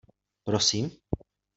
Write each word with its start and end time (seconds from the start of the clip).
Prosím? 0.47 0.89